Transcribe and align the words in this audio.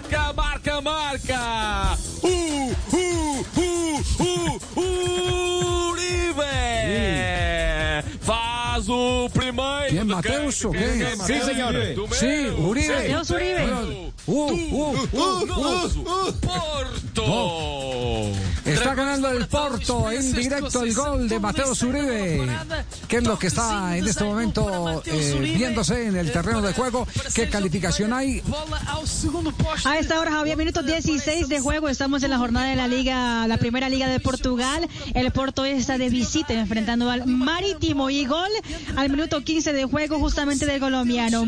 Marca, 0.00 0.32
marca, 0.32 0.80
marca! 0.80 1.98
Uh, 2.22 2.72
uh, 2.90 3.44
uh, 3.58 4.58
uh, 4.76 5.90
Uribe! 5.90 6.42
Faz 8.22 8.88
o 8.88 9.28
primeiro. 9.28 9.90
¿Quién, 9.90 10.06
Mateus 10.06 10.64
o 10.64 10.70
qué? 10.70 11.06
Sí, 11.26 11.40
senhor. 11.42 11.74
Sí, 12.12 12.48
Uribe. 12.48 12.94
Mateus 12.94 13.28
Uribe. 13.28 14.12
Porto! 16.40 18.30
Está 18.64 18.94
ganando 18.94 19.28
el 19.30 19.48
Porto 19.48 20.10
en 20.12 20.32
directo 20.32 20.84
el 20.84 20.94
gol 20.94 21.28
de 21.28 21.40
Mateo 21.40 21.72
Uribe. 21.72 22.48
¿Qué 23.08 23.16
es 23.16 23.24
lo 23.24 23.36
que 23.38 23.48
está 23.48 23.96
en 23.96 24.06
este 24.06 24.22
momento 24.22 25.02
eh, 25.04 25.54
viéndose 25.56 26.06
en 26.06 26.16
el 26.16 26.30
terreno 26.30 26.62
de 26.62 26.72
juego? 26.72 27.08
¿Qué 27.34 27.48
calificación 27.48 28.12
hay? 28.12 28.40
A 29.84 29.98
esta 29.98 30.20
hora, 30.20 30.30
Javier, 30.30 30.56
minuto 30.56 30.84
16 30.84 31.48
de 31.48 31.60
juego. 31.60 31.88
Estamos 31.88 32.22
en 32.22 32.30
la 32.30 32.38
jornada 32.38 32.68
de 32.68 32.76
la 32.76 32.86
Liga, 32.86 33.48
la 33.48 33.56
primera 33.56 33.88
Liga 33.88 34.06
de 34.06 34.20
Portugal. 34.20 34.88
El 35.14 35.32
Porto 35.32 35.64
está 35.64 35.98
de 35.98 36.08
visita 36.08 36.52
enfrentando 36.52 37.10
al 37.10 37.26
Marítimo 37.26 38.10
y 38.10 38.26
gol 38.26 38.50
al 38.96 39.10
minuto 39.10 39.42
15 39.42 39.72
de 39.72 39.84
juego 39.86 40.20
justamente 40.20 40.66
del 40.66 40.78
colombiano. 40.78 41.44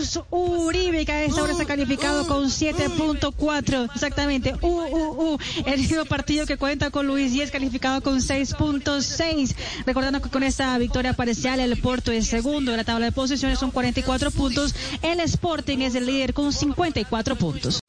Mateus 0.00 0.20
Uribe, 0.30 1.04
que 1.04 1.12
a 1.12 1.24
esta 1.24 1.42
hora 1.42 1.52
está 1.52 1.66
calificado 1.66 2.26
con 2.26 2.44
7.4. 2.46 3.90
Exactamente. 3.94 4.54
Uh, 4.62 4.66
uh, 4.66 5.34
uh. 5.34 5.38
El 5.66 5.80
mismo 5.80 6.06
partido 6.06 6.46
que 6.46 6.56
cuenta 6.56 6.90
con 6.90 7.06
Luis 7.06 7.32
Díez 7.32 7.50
calificado 7.50 8.00
con 8.00 8.18
6.6. 8.18 9.54
Recordando 9.84 10.22
que 10.22 10.30
con 10.30 10.42
esta 10.42 10.78
victoria 10.78 11.12
parcial 11.12 11.60
el 11.60 11.76
Porto 11.76 12.12
es 12.12 12.28
segundo 12.28 12.70
en 12.70 12.78
la 12.78 12.84
tabla 12.84 13.06
de 13.06 13.12
posiciones 13.12 13.58
son 13.58 13.70
44 13.70 14.30
puntos. 14.30 14.74
El 15.02 15.20
Sporting 15.20 15.78
es 15.80 15.94
el 15.94 16.06
líder 16.06 16.32
con 16.32 16.50
54 16.50 17.36
puntos. 17.36 17.79